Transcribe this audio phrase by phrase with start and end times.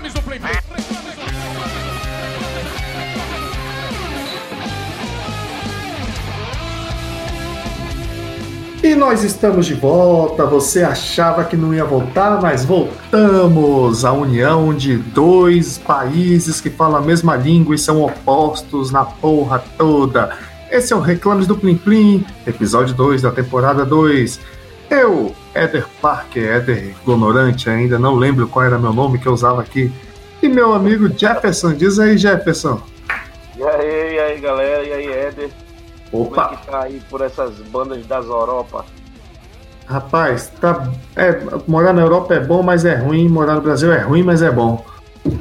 [0.00, 0.20] Reclames do
[8.82, 10.46] E nós estamos de volta.
[10.46, 14.04] Você achava que não ia voltar, mas voltamos.
[14.04, 19.62] A união de dois países que falam a mesma língua e são opostos na porra
[19.76, 20.30] toda.
[20.70, 24.40] Esse é o Reclames do Plim Plim, episódio 2 da temporada 2.
[24.88, 29.60] Eu, Éder Parker, Éder Ignorante, ainda não lembro qual era meu nome que eu usava
[29.62, 29.92] aqui.
[30.42, 32.82] E meu amigo Jefferson, diz aí, Jefferson.
[33.54, 35.56] E aí, e aí, galera, e aí, Éder?
[36.20, 38.90] Como é Opa, que tá aí por essas bandas das Europa?
[39.86, 43.28] rapaz, tá, é, morar na Europa é bom, mas é ruim.
[43.28, 44.84] Morar no Brasil é ruim, mas é bom.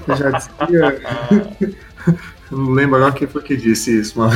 [0.08, 0.52] Eu já dizia.
[2.52, 4.34] não lembro agora quem foi que disse isso, mas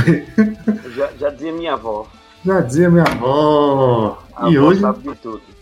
[0.83, 2.13] Eu Já, já dizia minha avó.
[2.45, 4.23] já dizia minha avó.
[4.35, 5.52] A E avó hoje sabe de tudo.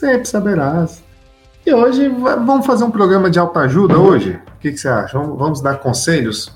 [0.00, 1.02] Sempre saberás.
[1.64, 4.40] E hoje va- vamos fazer um programa de autoajuda hoje?
[4.56, 5.18] O que, que você acha?
[5.18, 6.52] Vamos, vamos dar conselhos?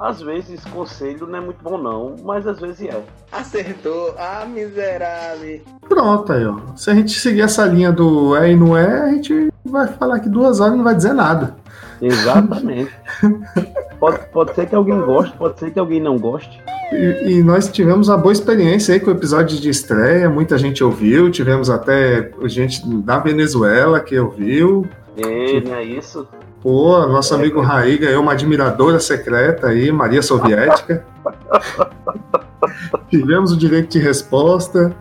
[0.00, 3.02] Às vezes conselho não é muito bom não, mas às vezes é.
[3.32, 4.14] Acertou.
[4.18, 5.60] Ah, miserável.
[5.88, 6.58] Pronto aí, ó.
[6.76, 10.16] Se a gente seguir essa linha do é e não é, a gente vai falar
[10.16, 11.56] aqui duas horas e não vai dizer nada.
[12.00, 12.90] Exatamente.
[14.04, 16.62] pode, pode ser que alguém goste, pode ser que alguém não goste.
[16.92, 20.84] E, e nós tivemos uma boa experiência aí com o episódio de estreia, muita gente
[20.84, 24.86] ouviu, tivemos até gente da Venezuela que ouviu.
[25.16, 26.26] E não é isso?
[26.62, 31.04] Pô, nosso amigo Raí ganhou uma admiradora secreta aí, Maria Soviética.
[33.10, 34.94] tivemos o direito de resposta.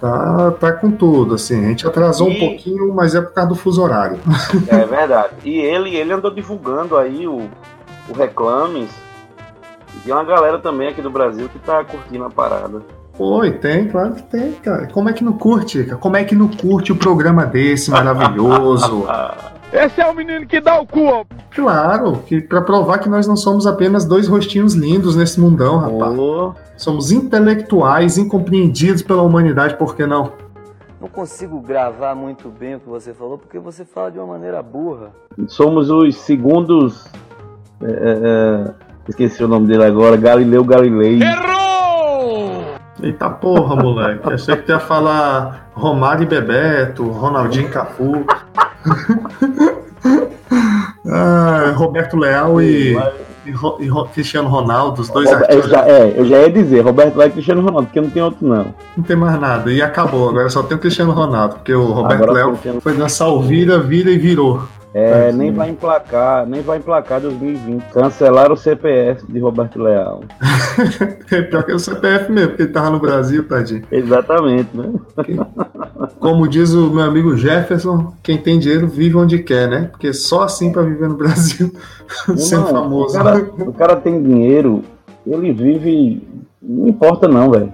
[0.00, 1.64] Tá, tá com tudo, assim.
[1.64, 4.18] A gente atrasou um E- pouquinho, mas é por causa do fuso horário.
[4.66, 5.34] É verdade.
[5.44, 7.48] E ele, ele andou divulgando aí o,
[8.12, 8.90] o Reclames.
[9.96, 12.82] E tem uma galera também aqui do Brasil que tá curtindo a parada.
[13.44, 14.86] E tem, claro que tem, cara.
[14.88, 15.96] Como é que não curte, cara?
[15.98, 19.06] Como é que não curte o programa desse maravilhoso?
[19.72, 21.24] Esse é o menino que dá o cu, ó.
[21.50, 26.18] Claro, que para provar que nós não somos apenas dois rostinhos lindos nesse mundão, rapaz.
[26.18, 30.32] Ô, Somos intelectuais, incompreendidos pela humanidade, por que não?
[31.00, 34.62] Não consigo gravar muito bem o que você falou, porque você fala de uma maneira
[34.62, 35.10] burra.
[35.48, 37.06] somos os segundos.
[37.84, 38.70] É, é,
[39.08, 41.20] esqueci o nome dele agora, Galileu Galilei.
[41.22, 42.64] Errou!
[43.02, 44.20] Eita porra, moleque.
[44.32, 48.24] Achei que tu ia falar Romário e Bebeto, Ronaldinho e Cafu.
[51.10, 52.96] ah, Roberto Leal e,
[53.46, 55.70] e Ro- e Ro- Cristiano Ronaldo, os dois eu artistas.
[55.70, 58.46] já, é, eu já ia dizer, Roberto Leal e Cristiano Ronaldo, porque não tem outro
[58.46, 58.74] não.
[58.96, 59.70] Não tem mais nada.
[59.72, 60.28] E acabou.
[60.30, 63.78] Agora só tem o Cristiano Ronaldo, porque o Roberto Agora Leal foi dançar o vira,
[63.78, 64.62] vira e virou.
[64.94, 67.82] É, nem vai emplacar, nem vai emplacar 2020.
[67.92, 70.22] Cancelaram o CPF de Roberto Leal.
[71.30, 73.82] É pior que o CPF mesmo, porque ele tava no Brasil, tadinho.
[73.90, 74.92] Exatamente, né?
[76.20, 79.88] Como diz o meu amigo Jefferson, quem tem dinheiro vive onde quer, né?
[79.90, 81.72] Porque só assim pra viver no Brasil,
[82.36, 83.18] sendo Irmão, famoso.
[83.18, 84.82] O cara, o cara tem dinheiro,
[85.26, 86.28] ele vive.
[86.60, 87.72] Não importa não, velho.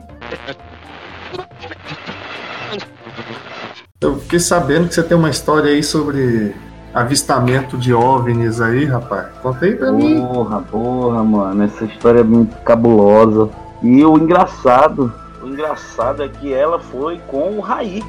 [4.00, 6.54] Eu fiquei sabendo que você tem uma história aí sobre
[6.98, 9.26] avistamento de OVNIs aí, rapaz.
[9.42, 10.20] Conta aí pra mim.
[10.20, 11.62] Porra, porra, mano.
[11.64, 13.48] Essa história é muito cabulosa.
[13.82, 18.02] E o engraçado, o engraçado é que ela foi com o Raí.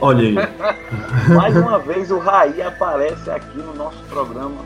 [0.00, 0.34] Olha aí.
[1.34, 4.56] Mais uma vez o Raí aparece aqui no nosso programa.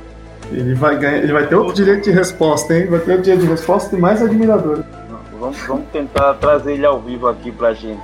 [0.50, 2.86] Ele vai, ganhar, ele vai ter outro direito de resposta, hein?
[2.86, 4.82] Vai ter outro direito de resposta e mais admirador.
[5.38, 8.02] Vamos, vamos tentar trazer ele ao vivo aqui pra gente.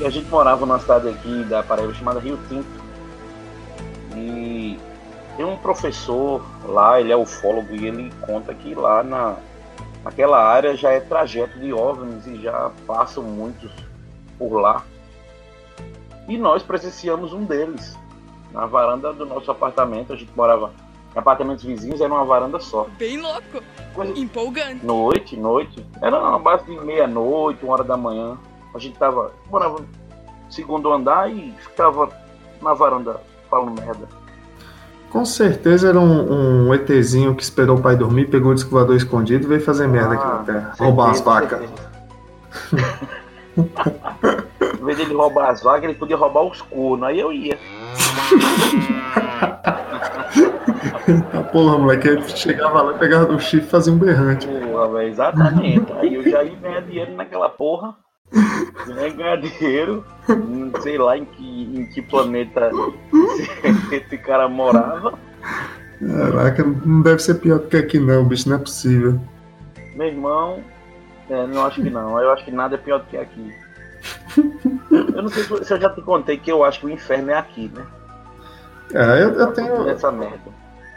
[0.00, 2.85] E a gente morava numa cidade aqui da Paraíba chamada Rio Tinto.
[4.16, 4.78] E
[5.36, 9.36] tem um professor lá, ele é ufólogo e ele conta que lá na,
[10.02, 13.70] naquela área já é trajeto de OVNIs e já passam muitos
[14.38, 14.82] por lá.
[16.26, 17.96] E nós presenciamos um deles.
[18.52, 20.72] Na varanda do nosso apartamento, a gente morava
[21.14, 22.86] em apartamentos vizinhos, era uma varanda só.
[22.98, 23.62] Bem louco,
[23.94, 24.84] Coisa, empolgante.
[24.84, 25.86] Noite, noite.
[26.02, 28.38] Era uma base de meia-noite, uma hora da manhã.
[28.74, 29.32] A gente tava.
[29.50, 29.88] Morava no
[30.50, 32.10] segundo andar e ficava
[32.62, 34.08] na varanda falando merda.
[35.10, 39.44] Com certeza era um, um ETzinho que esperou o pai dormir, pegou o disco escondido
[39.44, 40.72] e veio fazer merda aqui na terra.
[40.78, 41.62] Roubar as vacas.
[43.56, 47.08] em vez dele roubar as vacas, ele podia roubar os cornos.
[47.08, 47.56] Aí eu ia.
[51.32, 52.08] Tá porra, moleque.
[52.08, 54.46] Ele chegava lá, pegava do chifre e fazia um berrante.
[54.46, 55.92] Porra, exatamente.
[55.94, 57.94] Aí eu já ia ganhar dinheiro naquela porra.
[59.58, 60.04] Dinheiro.
[60.28, 62.70] Não sei lá em que, em que planeta
[63.20, 65.18] esse, esse cara morava.
[66.00, 69.20] Caraca, não deve ser pior do que aqui não, bicho, não é possível.
[69.94, 70.62] Meu irmão,
[71.30, 72.20] é, não acho que não.
[72.20, 73.54] Eu acho que nada é pior do que aqui.
[74.90, 77.30] Eu não sei se se eu já te contei que eu acho que o inferno
[77.30, 77.86] é aqui, né?
[78.92, 79.88] É, eu, eu tenho.
[79.88, 80.56] Essa merda.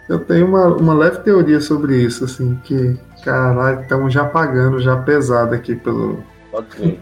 [0.10, 4.98] Eu tenho uma, uma leve teoria sobre isso, assim, que, caralho, estamos já pagando já
[4.98, 7.00] pesado aqui pelo, Pode ser.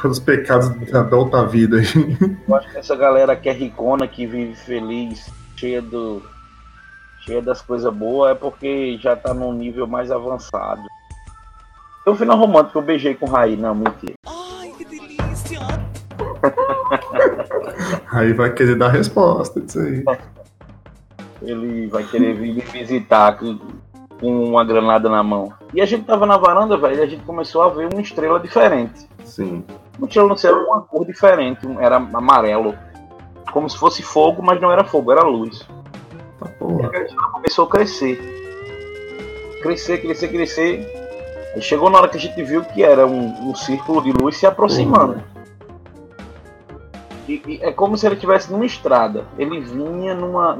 [0.00, 1.78] Pelos pecados da, outra vida.
[2.48, 6.22] Eu acho que essa galera que é ricona, que vive feliz, cheia do.
[7.20, 10.82] cheia das coisas boas, é porque já tá num nível mais avançado.
[12.04, 14.14] Tem um final romântico que eu beijei com o Raí, não, mentira.
[18.12, 20.04] Aí vai querer dar resposta disso aí.
[21.42, 23.58] Ele vai querer vir me visitar com,
[24.18, 25.52] com uma granada na mão.
[25.74, 28.40] E a gente tava na varanda, velho, e a gente começou a ver uma estrela
[28.40, 29.08] diferente.
[29.24, 29.64] Sim.
[29.98, 32.74] No céu era uma cor diferente, era amarelo.
[33.52, 35.66] Como se fosse fogo, mas não era fogo, era luz.
[36.38, 36.90] Tá porra.
[37.32, 38.20] começou a crescer.
[39.60, 40.86] Crescer, crescer, crescer.
[41.54, 44.36] Aí chegou na hora que a gente viu que era um, um círculo de luz
[44.36, 45.20] se aproximando.
[47.26, 49.26] E, e é como se ele estivesse numa estrada.
[49.36, 50.58] Ele vinha numa.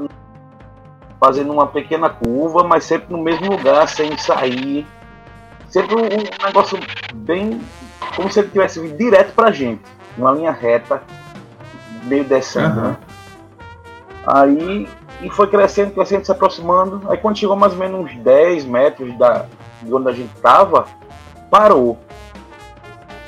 [1.19, 4.85] fazendo uma pequena curva, mas sempre no mesmo lugar, sem sair.
[5.69, 6.77] Sempre um, um negócio
[7.13, 7.61] bem.
[8.15, 9.81] Como se ele tivesse vindo direto pra gente.
[10.17, 11.01] Numa linha reta,
[12.03, 12.79] meio descendo.
[12.79, 12.87] Aham.
[12.89, 12.97] né?
[14.25, 14.87] Aí.
[15.21, 17.01] E foi crescendo, crescendo, se aproximando.
[17.09, 19.45] Aí quando chegou mais ou menos uns 10 metros da,
[19.81, 20.85] de onde a gente tava,
[21.49, 21.97] parou.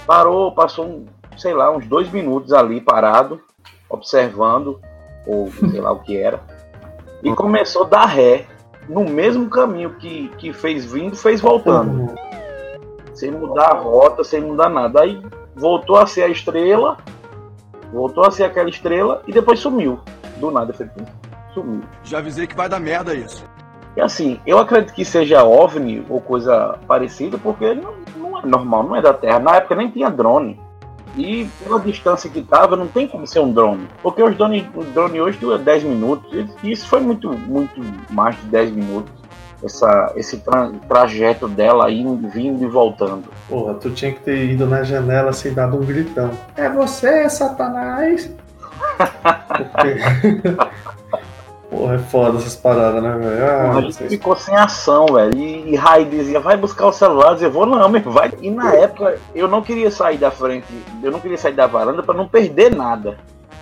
[0.06, 1.06] Parou, passou, um,
[1.38, 3.41] sei lá, uns dois minutos ali parado,
[3.89, 4.79] observando,
[5.25, 6.39] ou sei lá o que era.
[7.21, 8.45] E começou a dar ré
[8.88, 12.13] no mesmo caminho que, que fez vindo, fez voltando.
[13.21, 15.01] Sem mudar a rota, sem mudar nada.
[15.01, 15.21] Aí
[15.56, 16.97] voltou a ser a estrela,
[17.94, 20.00] voltou a ser aquela estrela e depois sumiu.
[20.38, 20.73] Do nada,
[21.53, 21.83] sumiu.
[22.03, 23.45] Já avisei que vai dar merda isso.
[23.95, 28.83] E assim, eu acredito que seja OVNI ou coisa parecida, porque não, não é normal,
[28.85, 29.38] não é da Terra.
[29.38, 30.59] Na época nem tinha drone.
[31.15, 33.88] E pela distância que tava, não tem como ser um drone.
[34.01, 36.33] Porque os drones, o drone hoje dura 10 minutos.
[36.63, 37.79] E isso foi muito, muito
[38.09, 39.20] mais de 10 minutos.
[39.63, 43.25] Essa, esse tra- trajeto dela indo, vindo e voltando.
[43.48, 46.31] Porra, tu tinha que ter ido na janela assim, dado um gritão.
[46.58, 48.31] É você, Satanás!
[49.58, 50.52] Porque-
[51.69, 53.46] Porra, é foda essas paradas, né, velho?
[53.46, 55.38] Ah, a gente vocês- ficou sem ação, velho.
[55.38, 57.30] E, e Rai dizia, vai buscar o celular.
[57.30, 58.30] Eu dizia, vou não, meu, vai.
[58.42, 60.66] E na época, eu não queria sair da frente,
[61.02, 63.18] eu não queria sair da varanda pra não perder nada.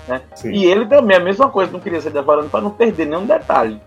[0.08, 0.22] Né?
[0.46, 3.28] E ele também, a mesma coisa, não queria sair da varanda pra não perder nenhum
[3.28, 3.80] detalhe.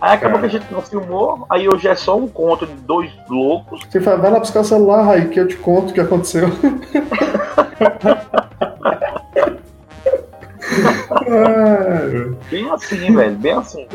[0.00, 0.48] Aí acabou Cara.
[0.48, 3.80] que a gente não filmou, aí hoje é só um conto de dois loucos.
[3.88, 6.48] Você fala, vai lá buscar o celular, Raí, que eu te conto o que aconteceu.
[11.20, 13.86] Ai, Bem assim, velho, bem assim.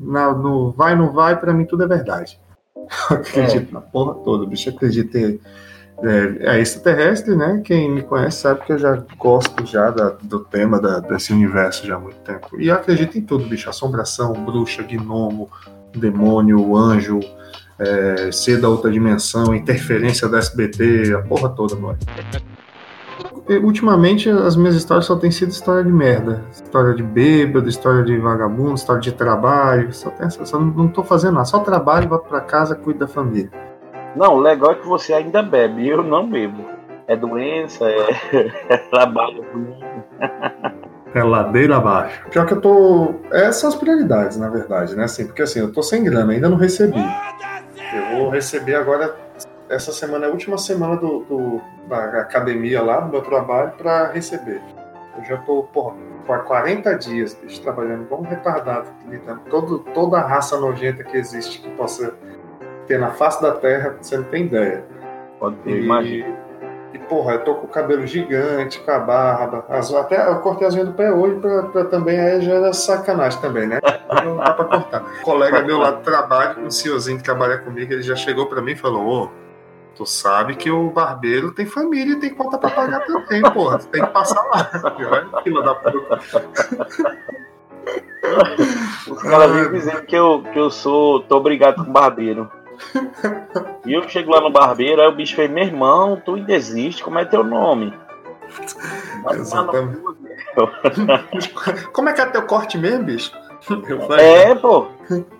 [0.00, 2.38] na- no vai, não vai, pra mim tudo é verdade.
[3.10, 4.70] Eu acredito na porra toda, bicho.
[4.70, 5.40] Acredito em
[6.02, 7.60] é, é extraterrestre, né?
[7.64, 11.86] Quem me conhece sabe que eu já gosto já da- do tema da- desse universo
[11.86, 12.48] já há muito tempo.
[12.60, 13.68] E acredito em tudo, bicho.
[13.68, 15.48] Assombração, bruxa, gnomo,
[15.94, 17.20] demônio, anjo,
[17.78, 21.98] é, ser da outra dimensão, interferência da SBT, a porra toda, mano.
[23.62, 26.42] Ultimamente as minhas histórias só têm sido história de merda.
[26.52, 29.90] História de bêbado, história de vagabundo, história de trabalho.
[29.92, 31.46] Só, tem só não, não tô fazendo nada.
[31.46, 33.50] Só trabalho, vou pra casa, cuido da família.
[34.18, 36.64] Não, o legal é que você ainda bebe, eu não bebo.
[37.06, 38.10] É doença, é,
[38.68, 39.44] é trabalho.
[41.14, 42.20] É ladeira abaixo.
[42.28, 43.14] Pior que eu tô.
[43.30, 45.04] Essas são as prioridades, na verdade, né?
[45.04, 46.98] Assim, porque assim, eu tô sem grana, ainda não recebi.
[47.94, 49.14] Eu vou receber agora.
[49.68, 54.10] Essa semana é a última semana do, do- da academia lá, do meu trabalho, pra
[54.10, 54.60] receber.
[55.16, 55.94] Eu já tô, porra,
[56.26, 61.60] por 40 dias, bicho, trabalhando um retardado, lidando todo, toda a raça nojenta que existe
[61.60, 62.14] que possa
[62.88, 64.84] ter na face da terra, você não tem ideia.
[65.38, 66.36] Pode ter, E, imagina.
[66.92, 69.64] e, porra, eu tô com o cabelo gigante, com a barba.
[69.68, 72.72] As, até eu cortei as unhas do pé hoje pra, pra também, aí já era
[72.72, 73.78] sacanagem também, né?
[74.24, 75.02] Não dá pra cortar.
[75.20, 78.60] Um colega meu lá do trabalho, um senhorzinho que trabalha comigo, ele já chegou pra
[78.62, 79.28] mim e falou: Ô,
[79.94, 83.78] tu sabe que o barbeiro tem família e tem conta pra pagar também, porra.
[83.78, 84.70] Tu tem que passar lá.
[85.10, 86.18] Olha, fila da puta.
[89.10, 91.20] Os caras vivem dizendo que eu, que eu sou.
[91.22, 92.50] tô obrigado com barbeiro.
[93.84, 97.02] E eu chego lá no barbeiro, aí o bicho fez, meu irmão, tu ainda existe,
[97.02, 97.92] como é teu nome?
[99.32, 99.98] Exatamente.
[101.92, 103.32] Como é que é teu corte mesmo, bicho?
[103.88, 104.86] Eu falei, É, pô.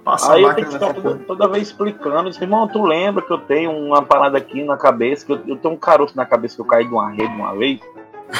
[0.04, 2.28] passa Aí eu tenho que ficar toda, toda vez explicando.
[2.28, 5.56] Disse, irmão, tu lembra que eu tenho uma parada aqui na cabeça, que eu, eu
[5.56, 7.80] tenho um caroço na cabeça que eu caí de uma rede uma vez,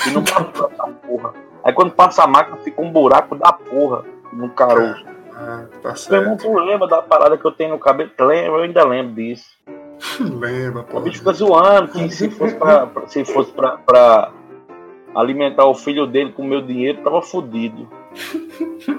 [0.07, 1.33] e não passa essa porra.
[1.64, 5.05] Aí quando passa a máquina, fica um buraco da porra no caroço.
[5.40, 6.52] Ah, tá Meu irmão, certo.
[6.52, 8.11] tu lembra da parada que eu tenho no cabelo?
[8.18, 9.57] Lembro, eu ainda lembro disso.
[10.21, 11.04] Lembra, O porra.
[11.04, 14.33] bicho fica zoando que se fosse pra, pra- se fosse pra, pra
[15.14, 17.88] alimentar o filho dele com o meu dinheiro, tava fudido.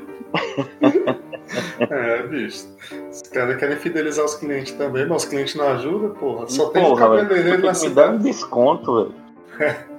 [1.89, 2.67] É, bicho.
[3.10, 6.48] Os caras querem fidelizar os clientes também, mas os clientes não ajudam, porra.
[6.48, 8.24] Só tem um Porra, cabeleireiro na Tem que me dar um cidade.
[8.24, 9.13] desconto,
[9.58, 9.58] velho.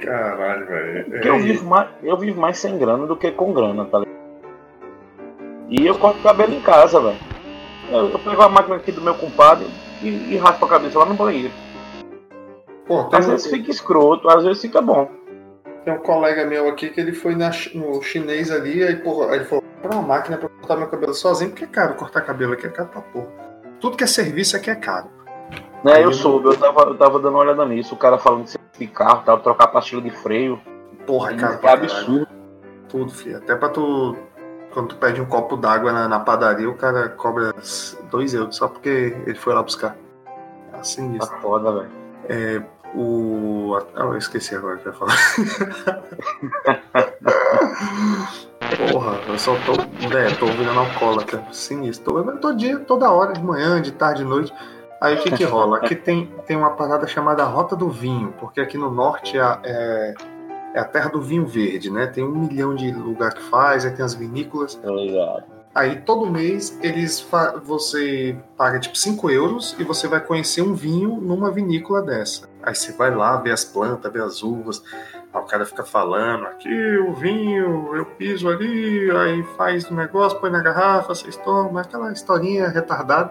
[0.00, 1.04] Caralho, velho.
[1.10, 3.98] Porque eu É, vivo, mais, eu vivo mais sem grana do que com grana, tá
[4.00, 4.07] ligado?
[5.68, 7.18] E eu corto cabelo em casa, velho.
[7.90, 9.66] Eu, eu pego a máquina aqui do meu compadre
[10.02, 11.52] e, e raspo a cabeça lá no banheiro.
[12.86, 15.10] Pô, Às um, vezes fica escroto, às vezes fica bom.
[15.84, 19.36] tem um colega meu aqui que ele foi na no chinês ali, aí, porra, aí
[19.36, 22.54] ele falou: compra uma máquina pra cortar meu cabelo sozinho, porque é caro cortar cabelo
[22.54, 23.28] aqui, é caro pra porra.
[23.80, 25.08] Tudo que é serviço aqui é caro.
[25.84, 28.46] Né, Aí eu soube, eu tava, eu tava dando uma olhada nisso, o cara falando
[28.78, 30.60] de carro, tava trocar pastilha de freio.
[31.06, 32.28] Porra, caro É absurdo.
[32.88, 33.36] Tudo, filho.
[33.36, 34.16] Até pra tu.
[34.78, 37.52] Quando tu pede um copo d'água na, na padaria, o cara cobra
[38.12, 39.96] 2 euros só porque ele foi lá buscar.
[40.72, 41.34] Assim Tá isso.
[41.42, 41.90] foda, velho.
[42.94, 43.76] O.
[43.96, 45.16] Ah, eu esqueci agora o que eu ia falar.
[48.92, 49.72] Porra, eu só tô.
[50.16, 51.42] É, tô virando alcoólatra.
[51.50, 52.12] Sinistro.
[52.12, 54.54] Tô bebendo todo dia, toda hora, de manhã, de tarde, de noite.
[55.00, 55.78] Aí o que que rola?
[55.78, 60.14] Aqui tem, tem uma parada chamada Rota do Vinho, porque aqui no norte é, é,
[60.74, 62.06] é a terra do vinho verde, né?
[62.06, 64.78] Tem um milhão de lugar que faz, aí tem as vinícolas.
[64.84, 65.44] Ligado.
[65.74, 67.24] Aí todo mês eles
[67.64, 72.48] você paga tipo 5 euros e você vai conhecer um vinho numa vinícola dessa.
[72.62, 74.82] Aí você vai lá, vê as plantas, vê as uvas.
[75.32, 80.40] Aí o cara fica falando, aqui o vinho, eu piso ali, aí faz o negócio,
[80.40, 83.30] põe na garrafa, vocês tomam, aquela historinha retardada.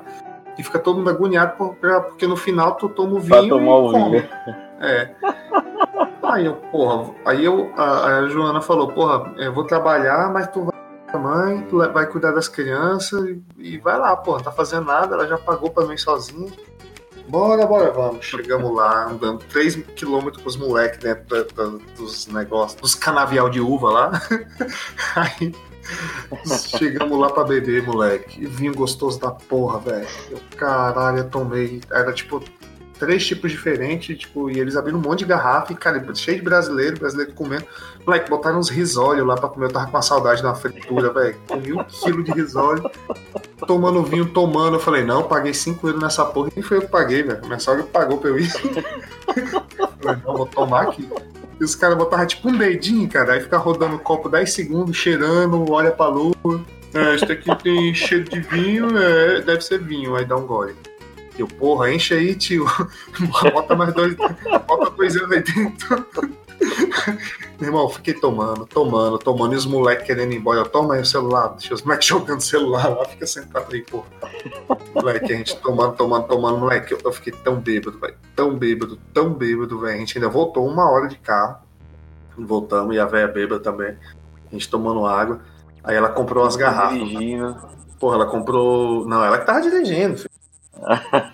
[0.57, 3.49] E fica todo mundo agoniado por- pra- porque no final tu toma o Pra vinho
[3.49, 4.19] tomar e o come.
[4.21, 4.29] vinho.
[4.79, 5.11] É.
[6.33, 10.63] Aí eu, porra, aí eu, a, a Joana falou, porra, eu vou trabalhar, mas tu
[10.65, 10.75] vai
[11.13, 14.85] a mãe, tu vai cuidar das crianças e, e vai lá, porra, não tá fazendo
[14.85, 16.51] nada, ela já pagou pra mim sozinha.
[17.29, 18.25] Bora, bora, vamos.
[18.25, 23.89] Chegamos lá, andando 3km com os moleques dentro da- dos negócios, dos canavial de uva
[23.89, 24.11] lá.
[25.15, 25.53] Aí
[26.77, 28.41] chegamos lá pra beber, moleque.
[28.41, 30.07] E vinho gostoso da porra, velho.
[30.29, 31.81] Eu, caralho, eu tomei.
[31.91, 32.41] Era tipo
[32.97, 36.43] três tipos diferentes, tipo, e eles abriram um monte de garrafa e, cara, cheio de
[36.43, 37.65] brasileiro, brasileiro comendo.
[38.05, 39.67] Moleque, botaram uns risólios lá pra comer.
[39.67, 41.35] Eu tava com uma saudade da fritura, velho.
[41.47, 42.89] Comi um quilo de risólio,
[43.65, 44.75] tomando vinho, tomando.
[44.75, 46.49] Eu falei, não, eu paguei 5 euros nessa porra.
[46.55, 47.45] Nem foi eu que paguei, velho.
[47.45, 48.51] Minha sogra pagou pra eu ir.
[49.77, 51.07] Eu falei, não, vou tomar aqui.
[51.59, 54.95] E os caras botavam tipo um dedinho, cara, aí fica rodando o copo 10 segundos,
[54.95, 56.35] cheirando, olha pra lua.
[56.93, 60.75] É, isso aqui tem cheiro de vinho, é, deve ser vinho, aí dá um gole.
[61.37, 62.65] Eu, porra, enche aí, tio.
[63.53, 66.05] Bota mais dois, bota dois anos aí dentro.
[67.59, 70.59] Meu irmão, fiquei tomando, tomando, tomando, e os moleques querendo ir embora.
[70.59, 74.07] Eu, Toma aí o celular, deixa os moleques jogando celular lá, fica sentado aí, porra.
[74.93, 78.15] Moleque, a gente tomando, tomando, tomando, moleque, eu, eu fiquei tão bêbado, velho.
[78.35, 79.95] Tão bêbado, tão bêbado, velho.
[79.95, 81.57] A gente ainda voltou uma hora de carro.
[82.37, 83.95] Voltamos, e a velha bêbada também.
[84.47, 85.41] A gente tomando água.
[85.83, 86.99] Aí ela comprou umas garrafas.
[86.99, 87.55] Dirigindo.
[87.99, 89.07] Porra, ela comprou.
[89.07, 90.36] Não, ela que tava dirigindo, filho.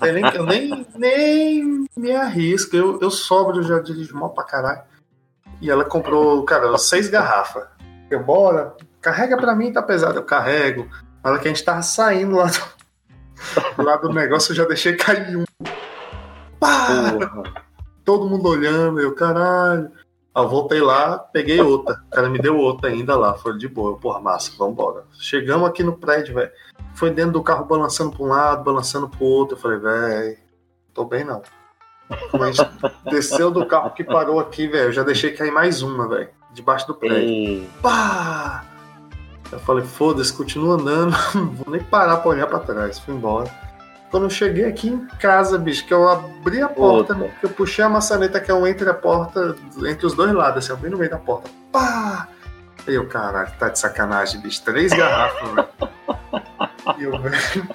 [0.01, 2.75] Eu nem, eu nem, nem me arrisco.
[2.75, 4.81] Eu, eu sobro, já dirijo mal pra caralho.
[5.61, 7.65] E ela comprou, cara, seis garrafas.
[8.09, 10.19] Eu, bora, carrega pra mim, tá pesado.
[10.19, 10.87] Eu carrego.
[11.23, 14.95] Na hora que a gente tava saindo lá do, lá do negócio, eu já deixei
[14.95, 15.45] cair um.
[16.59, 17.11] Pá!
[17.11, 17.63] Porra.
[18.03, 19.89] Todo mundo olhando, eu, caralho.
[20.35, 22.01] Eu voltei lá, peguei outra.
[22.07, 23.91] O cara me deu outra ainda lá, foi de boa.
[23.91, 25.05] Eu, porra, massa, vambora.
[25.19, 26.51] Chegamos aqui no prédio, velho.
[26.95, 29.55] Foi dentro do carro balançando pra um lado, balançando pro outro.
[29.55, 30.37] Eu falei, velho,
[30.93, 31.41] tô bem não.
[32.09, 32.69] A gente
[33.05, 36.29] desceu do carro que parou aqui, velho, eu já deixei cair mais uma, velho.
[36.51, 37.17] Debaixo do prédio.
[37.17, 38.65] Ei, Pá!
[39.51, 42.97] Eu falei, foda-se, continua andando, não vou nem parar pra olhar pra trás.
[42.99, 43.51] Fui embora.
[44.13, 47.29] Quando eu cheguei aqui em casa, bicho, que eu abri a porta, Puta.
[47.39, 49.55] que eu puxei a maçaneta que é um entre a porta,
[49.87, 51.49] entre os dois lados, assim, eu bem no meio da porta.
[51.71, 52.27] Pá!
[52.87, 54.61] E eu, caralho, tá de sacanagem, bicho.
[54.63, 55.67] Três garrafas, velho.
[56.99, 57.67] E eu, velho.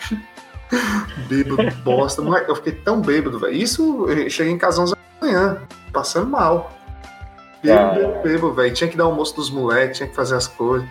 [1.28, 2.23] Bêbado, bosta.
[2.23, 3.54] Moleque, eu fiquei tão bêbado, velho.
[3.54, 6.71] Isso, eu cheguei em casa às 11 da manhã, passando mal.
[7.61, 8.73] Bêbado, bêbado, velho.
[8.73, 10.88] Tinha que dar almoço dos moleques, tinha que fazer as coisas.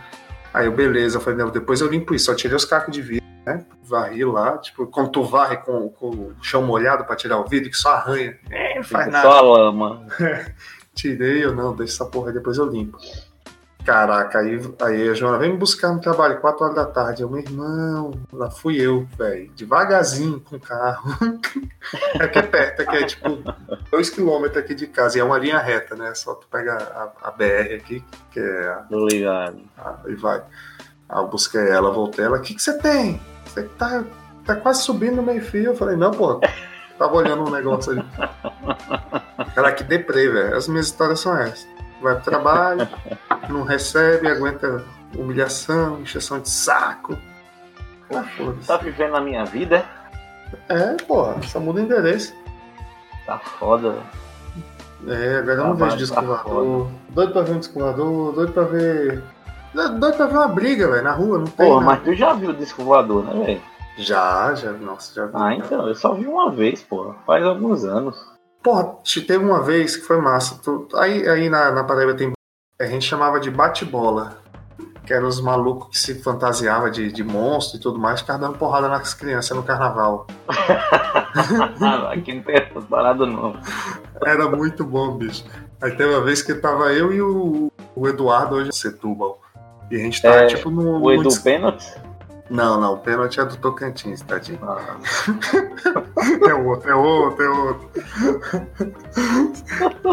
[0.53, 2.25] Aí eu, beleza, eu falei, não, depois eu limpo isso.
[2.25, 3.65] Só tirei os cacos de vidro, né?
[3.83, 7.69] Varri lá, tipo, quando tu varre com, com o chão molhado pra tirar o vidro,
[7.69, 8.37] que só arranha.
[8.51, 9.29] É, não faz nada.
[9.29, 10.05] só lama.
[10.93, 12.97] Tirei, eu não, deixa essa porra aí, depois eu limpo.
[13.85, 17.21] Caraca, aí, aí a Joana vem me buscar no trabalho, 4 horas da tarde.
[17.21, 21.09] Eu, meu irmão, lá fui eu, velho, devagarzinho com o carro.
[22.19, 23.29] é que é perto, é que é tipo
[23.89, 26.13] 2 km aqui de casa, e é uma linha reta, né?
[26.15, 29.61] Só tu pega a, a BR aqui, que é a, Tô ligado.
[29.77, 30.43] a- e vai.
[31.07, 33.21] Aí eu busquei ela, voltei ela, o que, que você tem?
[33.57, 34.03] Você tá,
[34.45, 35.71] tá quase subindo no meio fio.
[35.71, 36.39] Eu falei, não, pô,
[36.99, 38.05] tava olhando um negócio ali.
[39.55, 40.55] Cara, que deprê, velho.
[40.55, 41.67] As minhas histórias são essas.
[41.99, 42.87] Vai pro trabalho,
[43.49, 44.83] não recebe, aguenta
[45.15, 47.17] humilhação, encheção de saco.
[48.13, 48.23] Ah.
[48.67, 49.83] Tá vivendo a minha vida?
[50.69, 52.35] É, porra, só muda o endereço.
[53.25, 55.17] Tá foda, velho.
[55.19, 56.91] É, agora eu não Tá vejo disco tá voador.
[57.09, 59.23] Doido pra ver um disco voador, doido pra ver.
[59.73, 61.67] Doido pra ver uma briga, velho, na rua, não tem.
[61.67, 61.85] Porra, não.
[61.87, 63.61] mas tu já viu o disco voador, né, velho?
[63.97, 65.31] Já, já, nossa, já vi.
[65.35, 67.15] Ah, então, eu só vi uma vez, porra.
[67.25, 68.15] Faz alguns anos.
[68.63, 70.59] Porra, te- teve uma vez que foi massa.
[70.63, 72.31] Tu- aí aí na, na Paraíba tem.
[72.79, 74.37] A gente chamava de bate-bola.
[75.05, 78.57] Que eram os malucos que se fantasiavam de, de monstro e tudo mais, ficavam dando
[78.57, 80.27] porrada nas crianças no carnaval.
[82.11, 83.55] Aqui não tem essa parada, não.
[84.25, 85.45] Era muito bom, bicho.
[85.81, 89.39] Aí teve uma vez que tava eu e o, o Eduardo hoje em Setúbal.
[89.89, 90.97] E a gente tava É, tipo no.
[90.97, 91.93] O no Edu Pênalti?
[92.49, 94.59] Não, não, o pênalti é do Tocantins, tadinho.
[94.63, 94.95] Ah,
[96.47, 97.89] É outro, é outro, é outro.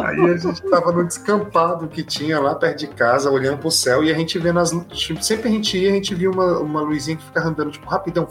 [0.04, 4.02] Aí a gente tava no descampado que tinha lá perto de casa, olhando pro céu,
[4.02, 4.72] e a gente vendo as.
[4.88, 7.88] tipo, Sempre a gente ia, a gente via uma, uma luzinha que ficava andando, tipo,
[7.88, 8.26] rapidão,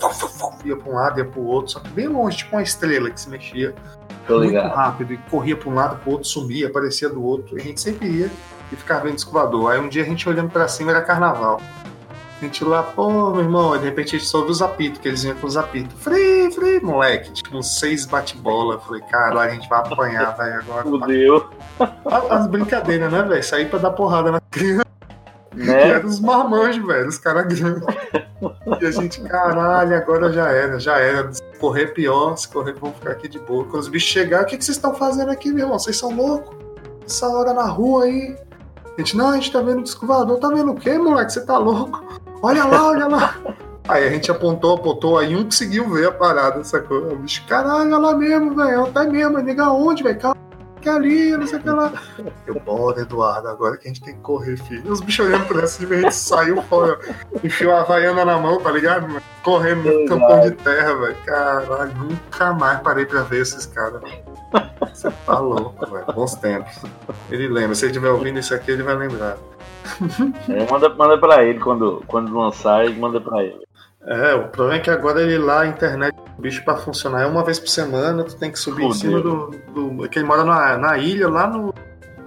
[0.65, 3.19] ia pra um lado, ia pro outro, só que bem longe, tipo uma estrela que
[3.19, 3.73] se mexia
[4.27, 4.73] tô muito ligado.
[4.75, 7.57] rápido, e corria pra um lado, pro outro, sumia, aparecia do outro.
[7.57, 8.31] E a gente sempre ia
[8.73, 9.71] e ficava vendo escovador.
[9.71, 11.61] Aí um dia a gente olhando pra cima era carnaval.
[12.39, 15.23] A gente lá, pô, meu irmão, de repente a gente ouviu os apitos, que eles
[15.23, 15.97] vinham com os apitos.
[16.01, 18.79] Free, free, moleque, tipo uns seis bate-bola.
[18.79, 20.83] Falei, caralho, a gente vai apanhar, velho, agora.
[20.83, 21.49] Fudeu.
[22.29, 23.43] As brincadeiras, né, velho?
[23.43, 24.83] Sair pra dar porrada na criança.
[25.55, 25.89] Né?
[25.89, 27.83] eram os marmanjos, velho, os caras grandes.
[28.81, 31.31] E a gente, caralho, agora já era, já era.
[31.31, 33.63] Se correr pior, se correr, vamos ficar aqui de boa.
[33.65, 35.79] Quando os bichos chegarem, o que, que vocês estão fazendo aqui, meu irmão?
[35.79, 36.55] Vocês são loucos?
[37.05, 38.35] Essa hora na rua aí.
[38.97, 40.37] A gente, não, a gente tá vendo o disco voador.
[40.37, 41.33] Tá vendo o quê, moleque?
[41.33, 42.03] Você tá louco?
[42.41, 43.35] Olha lá, olha lá.
[43.87, 47.11] Aí a gente apontou, apontou, aí um conseguiu ver a parada, sacou?
[47.11, 48.87] O bicho, caralho, olha lá mesmo, velho.
[48.93, 50.17] Tá mesmo, nega onde, velho?
[50.17, 50.37] Calma,
[50.83, 51.93] que ali, não sei o que lá.
[52.47, 54.89] Eu, bora, Eduardo, agora que a gente tem que correr, filho.
[54.89, 56.97] Os bichos olhando pra cima, a gente saiu fora,
[57.43, 59.21] enfiou a havaiana na mão, tá ligado?
[59.43, 61.17] Correndo no campão de terra, velho.
[61.25, 64.01] Caralho, nunca mais parei pra ver esses caras.
[65.03, 66.05] Você tá louco, velho.
[66.15, 66.81] Bons tempos.
[67.29, 69.37] Ele lembra, se ele estiver ouvindo isso aqui, ele vai lembrar.
[70.47, 73.59] É, manda, manda pra ele quando, quando lançar, manda pra ele.
[74.05, 77.25] É, o problema é que agora ele lá, a internet, o bicho pra funcionar é
[77.25, 78.99] uma vez por semana, tu tem que subir em Fudeu.
[78.99, 80.09] cima do, do.
[80.09, 81.73] que ele mora na, na ilha, lá no.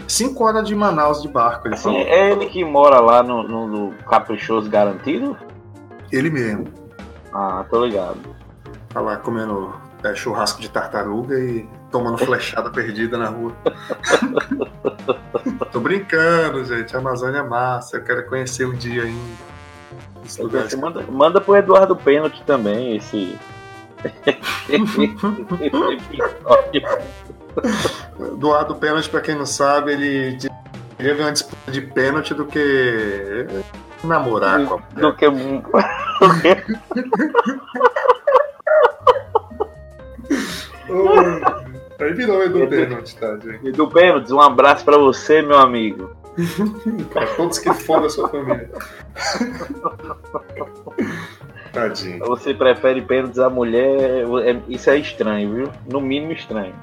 [0.07, 1.99] 5 horas de Manaus de barco, ele falou.
[1.99, 5.37] É ele que mora lá no, no, no Caprichoso Garantido?
[6.13, 6.67] Ele mesmo.
[7.33, 8.21] Ah, tô ligado.
[8.91, 13.53] Tá lá comendo é, churrasco de tartaruga e tomando flechada perdida na rua.
[15.73, 16.95] Tô brincando, gente.
[16.95, 17.97] A Amazônia é massa.
[17.97, 19.57] Eu quero conhecer um dia ainda.
[20.23, 23.39] Você manda, manda pro Eduardo Pênalti também esse.
[28.37, 30.37] Doado pênalti, pra quem não sabe, ele
[30.99, 33.47] teve uma disputa de pênalti do que
[34.05, 35.27] namorar com a do que
[42.07, 43.73] Aí virou Edu pênalti, tá, gente?
[43.73, 44.33] do pênalti.
[44.33, 46.11] Um abraço pra você, meu amigo.
[47.13, 48.71] Pra todos que foram da sua família.
[51.73, 52.25] Tadinho.
[52.27, 54.25] Você prefere pênaltis à mulher?
[54.45, 55.73] é- Isso é estranho, viu?
[55.91, 56.75] No mínimo estranho.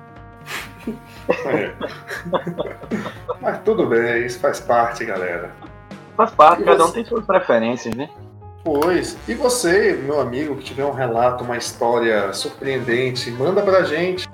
[1.46, 1.72] É.
[3.42, 5.52] Mas tudo bem, isso faz parte, galera.
[6.18, 6.94] Faz parte, E cada um você?
[6.96, 8.10] tem suas preferências, né?
[8.64, 9.18] Pois.
[9.28, 14.28] E você, meu amigo, que tiver um relato, uma história surpreendente, manda pra gente.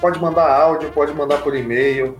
[0.00, 2.18] Pode mandar áudio, pode mandar por e-mail.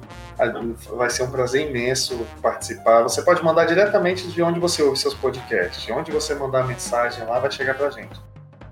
[0.96, 3.02] Vai ser um prazer imenso participar.
[3.02, 5.82] Você pode mandar diretamente de onde você ouve seus podcasts.
[5.82, 8.20] De onde você mandar a mensagem lá, vai chegar pra gente.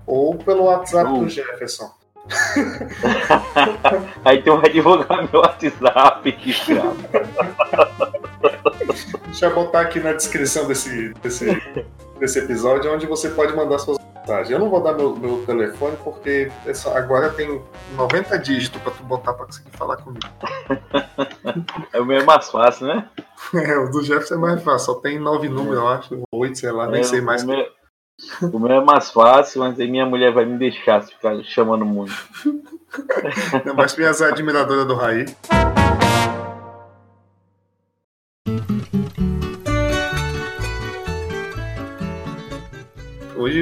[0.05, 1.91] Ou pelo WhatsApp do Jefferson.
[4.23, 6.97] Aí tu vai divulgar meu WhatsApp, que escravo.
[9.25, 11.61] Deixa eu botar aqui na descrição desse, desse,
[12.19, 13.97] desse episódio onde você pode mandar suas
[14.49, 17.61] Eu não vou dar meu, meu telefone porque é só- agora tem
[17.95, 20.25] 90 dígitos pra tu botar pra conseguir falar comigo.
[21.93, 23.07] É o meu mais fácil, né?
[23.55, 26.71] É, o do Jefferson é mais fácil, só tem nove números, eu acho, oito, sei
[26.71, 27.43] lá, nem É, sei mais.
[27.43, 27.65] O meu,
[28.53, 31.85] o meu é mais fácil, mas aí minha mulher vai me deixar se ficar chamando
[31.85, 32.11] muito.
[33.53, 35.25] Ainda mais minhas admiradoras do Raí.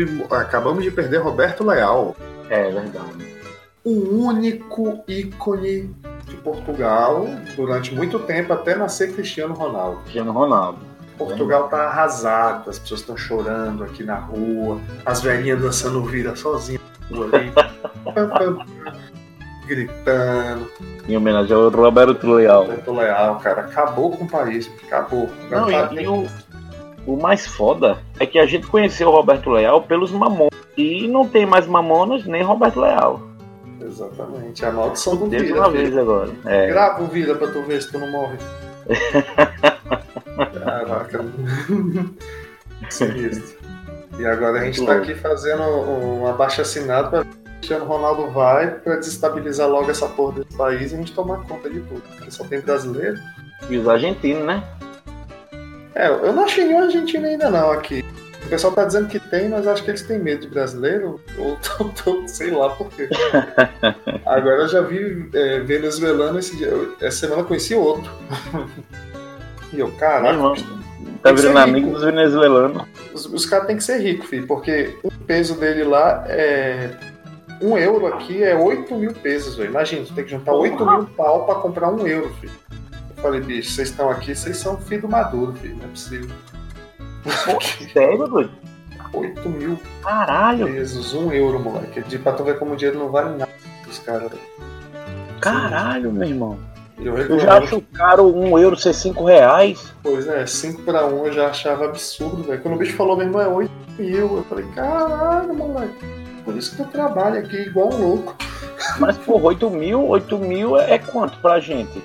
[0.03, 2.15] Hoje acabamos de perder Roberto Leal.
[2.49, 3.36] É verdade.
[3.84, 9.99] o único ícone de Portugal durante muito tempo, até nascer Cristiano Ronaldo.
[10.01, 10.79] Cristiano Ronaldo.
[11.17, 17.29] Portugal tá arrasado, as pessoas estão chorando aqui na rua, as velhinhas dançando vira rua
[17.31, 17.51] ali,
[18.03, 18.65] pam, pam, pam,
[19.65, 20.69] gritando.
[21.08, 22.63] Em homenagem ao Roberto Leal.
[22.63, 25.29] Roberto Leal, cara, acabou com o país, acabou.
[25.49, 26.27] Não, Agora e, tá- e o,
[27.06, 30.54] o mais foda é que a gente conheceu o Roberto Leal pelos Mamonas.
[30.78, 33.22] E não tem mais Mamonas nem Roberto Leal.
[33.82, 34.65] Exatamente.
[34.65, 35.60] A maldição do Desde Vira.
[35.60, 36.32] uma vez agora.
[36.46, 36.68] É.
[36.68, 38.38] Grava o Vira pra tu ver se tu não morre.
[40.63, 41.26] Caraca.
[42.89, 43.65] Sinistro.
[44.18, 47.26] E agora a gente tá aqui fazendo um abaixo assinado pra
[47.65, 51.70] Cristiano Ronaldo vai pra desestabilizar logo essa porra desse país e a gente tomar conta
[51.70, 52.02] de tudo.
[52.02, 53.20] Porque só tem brasileiro.
[53.70, 54.63] E os argentinos, né?
[55.95, 58.03] É, eu não achei nenhum argentino ainda não aqui.
[58.45, 61.19] O pessoal tá dizendo que tem, mas acho que eles têm medo de brasileiro.
[61.38, 63.10] Ou tô, tô- sei lá por quê.
[64.25, 66.67] Agora eu já vi é, venezuelano esse dia.
[66.67, 68.12] eu- Essa semana eu conheci outro.
[69.73, 70.65] E eu, caraca, bicho,
[71.21, 72.84] tá virando amigo dos venezuelanos.
[73.13, 76.91] os, os caras têm que ser ricos, filho, porque o peso dele lá é.
[77.62, 79.69] Um euro aqui é 8 mil pesos, velho.
[79.71, 82.53] Imagina, tu tem que juntar 8 mil pau pra comprar um euro, filho.
[83.26, 85.76] Eu falei, bicho, vocês estão aqui, vocês são filho do Maduro, filho.
[85.78, 86.30] Não é possível.
[87.92, 88.52] Sério, doido?
[89.12, 92.04] 8 mil Caralho, pesos, um euro, moleque.
[92.04, 93.52] De pra tu ver como o dinheiro não vale nada
[93.90, 94.42] os caras, velho.
[95.42, 96.60] caralho, meu irmão.
[97.00, 99.92] Eu, Eu já acho caro um euro ser cinco reais.
[100.04, 102.62] Pois é, 5 pra 1 eu já achava absurdo, velho.
[102.62, 104.38] Quando o bicho falou, meu irmão, é 8 mil.
[104.38, 106.06] Eu falei, caralho, moleque.
[106.44, 108.36] Por isso que eu trabalho aqui igual um louco.
[109.00, 112.02] Mas, porra, 8 mil, 8 mil é quanto pra gente?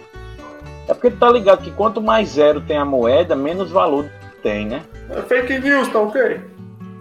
[0.90, 4.06] É porque tu tá ligado que quanto mais zero tem a moeda, menos valor
[4.42, 4.82] tem, né?
[5.08, 6.40] É fake news, tá ok?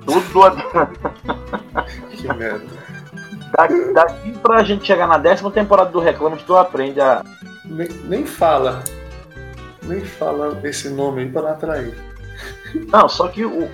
[0.05, 0.21] Tudo
[2.11, 2.65] Que merda.
[3.51, 7.23] daqui, daqui pra gente chegar na décima temporada do Reclamos, tu aprende a.
[7.65, 8.83] Nem, nem fala.
[9.81, 11.97] Nem fala esse nome aí pra não atrair.
[12.93, 13.67] Não, só que o.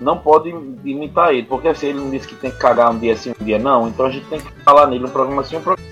[0.00, 0.50] Não pode
[0.84, 3.44] imitar ele, porque assim, ele não disse que tem que cagar um dia sim, um
[3.44, 5.88] dia não, então a gente tem que falar nele um programa sim, um programa.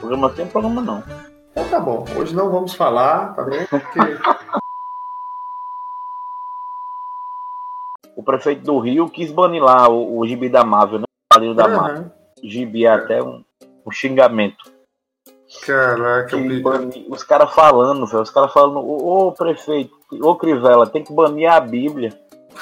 [0.00, 1.23] Programa sim, um programa não.
[1.54, 2.04] Então tá bom.
[2.16, 3.64] Hoje não vamos falar, tá bem?
[3.66, 3.98] Porque.
[8.16, 11.04] O prefeito do Rio quis banir lá o, o gibi da Marvel, né?
[11.48, 12.10] O da Marvel.
[12.42, 13.44] Gibi é até um,
[13.86, 14.72] um xingamento.
[15.64, 18.22] Caraca, bani- os caras falando, velho.
[18.22, 22.12] Os caras falando, ô ô, prefeito, ô Crivella, tem que banir a Bíblia.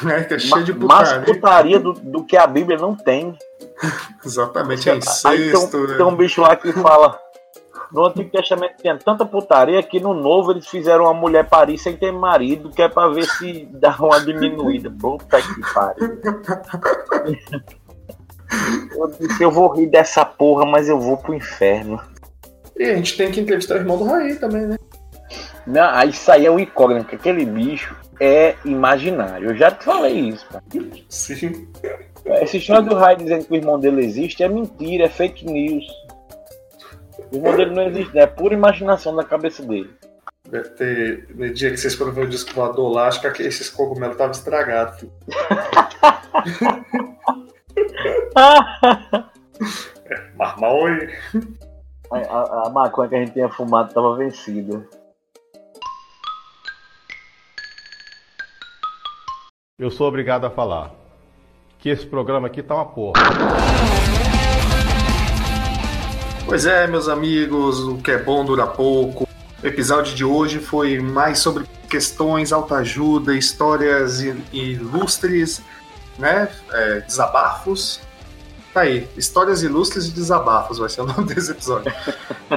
[0.06, 1.34] É, que é cheio de Ma- Mais putaria.
[1.34, 3.36] putaria do, do que a Bíblia não tem.
[4.24, 5.86] Exatamente, é Aí tem, incesto.
[5.86, 5.96] né?
[5.96, 7.18] tem um bicho lá que fala.
[7.92, 11.96] No Antigo Testamento tinha tanta putaria que no Novo eles fizeram uma mulher parir sem
[11.96, 14.90] ter marido, que é pra ver se dá uma diminuída.
[14.98, 16.18] Puta que pariu.
[18.94, 22.00] Eu disse, eu vou rir dessa porra, mas eu vou pro inferno.
[22.76, 24.76] E a gente tem que entrevistar o irmão do Raí também, né?
[25.66, 29.50] Não, aí isso aí é um incógnito, que aquele bicho é imaginário.
[29.50, 30.64] Eu já te falei isso, cara.
[31.08, 31.68] Sim.
[32.24, 35.84] Essa história do Rai dizendo que o irmão dele existe é mentira, é fake news.
[37.32, 39.90] O irmão dele não existe, é pura imaginação da cabeça dele.
[40.48, 41.28] Deve ter.
[41.34, 44.32] No dia que vocês foram ver o disco voador lá, acho que esses cogumelos estavam
[44.32, 45.00] estragados.
[45.00, 45.10] filho.
[50.36, 51.08] Marmoi.
[52.10, 54.86] A, a, a maconha que a gente tinha fumado estava vencida.
[59.78, 60.90] Eu sou obrigado a falar
[61.78, 63.22] que esse programa aqui tá uma porra.
[66.52, 69.26] Pois é, meus amigos, o que é bom dura pouco.
[69.62, 74.20] O episódio de hoje foi mais sobre questões, autoajuda, histórias
[74.52, 75.62] ilustres,
[76.18, 76.50] né?
[76.70, 78.02] É, desabafos.
[78.74, 81.90] Tá aí, histórias ilustres e desabafos vai ser o nome desse episódio.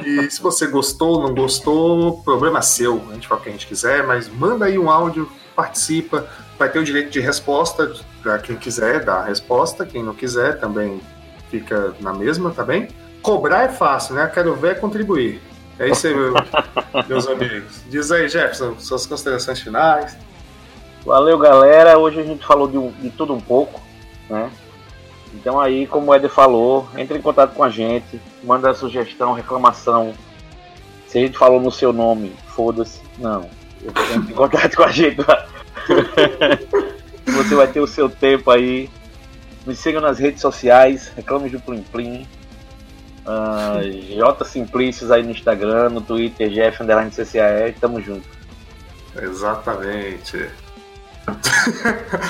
[0.06, 3.02] E se você gostou, não gostou, problema seu.
[3.10, 6.28] A gente fala o que a gente quiser, mas manda aí um áudio, participa.
[6.60, 9.86] Vai ter o direito de resposta para quem quiser dar a resposta.
[9.86, 11.00] Quem não quiser também
[11.50, 12.90] fica na mesma, tá bem?
[13.26, 14.30] Cobrar é fácil, né?
[14.32, 15.42] Quero ver é contribuir.
[15.80, 16.34] É isso aí, meu-
[17.10, 17.82] meus amigos.
[17.90, 20.16] Diz aí, Jefferson, suas considerações finais.
[21.04, 21.98] Valeu, galera.
[21.98, 23.82] Hoje a gente falou de, de tudo um pouco,
[24.30, 24.52] né?
[25.34, 30.14] Então aí, como o Eder falou, entre em contato com a gente, manda sugestão, reclamação.
[31.08, 33.02] Se a gente falou no seu nome, foda-se.
[33.18, 33.50] Não.
[33.84, 35.18] Entre em contato com a gente.
[37.26, 38.90] Você vai ter o seu tempo aí.
[39.66, 42.28] Me sigam nas redes sociais, reclame do Plim Plim.
[43.26, 48.28] Ah, J Simplícios aí no Instagram, no Twitter, Jeff Underline CCAE, tamo junto.
[49.22, 50.50] Exatamente.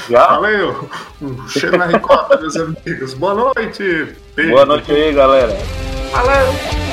[0.10, 0.28] Já?
[0.40, 0.90] Valeu!
[1.22, 3.14] Um cheiro na ricota, meus amigos.
[3.16, 4.16] Boa noite!
[4.50, 5.54] Boa noite aí, galera.
[6.12, 6.85] Valeu!